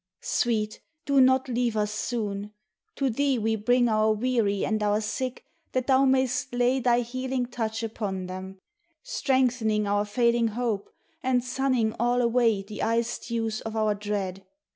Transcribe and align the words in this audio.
Sweet, 0.23 0.81
do 1.05 1.21
not 1.21 1.47
leave 1.47 1.77
us 1.77 1.91
soon; 1.91 2.53
to 2.95 3.07
thee 3.11 3.37
we 3.37 3.55
bring 3.55 3.87
Our 3.87 4.13
weary 4.13 4.65
and 4.65 4.81
our 4.81 4.99
sick 4.99 5.45
that 5.73 5.85
thou 5.85 6.05
mayst 6.05 6.55
lay 6.55 6.79
Thy 6.79 7.01
healing 7.01 7.45
touch 7.45 7.83
upon 7.83 8.25
them, 8.25 8.57
strengthening 9.03 9.85
Our 9.85 10.05
failing 10.05 10.47
hope 10.57 10.89
and 11.21 11.43
sunning 11.43 11.93
all 11.99 12.19
away 12.23 12.63
The 12.63 12.81
ice 12.81 13.19
dews 13.19 13.61
of 13.61 13.75
our 13.75 13.93
dread. 13.93 14.43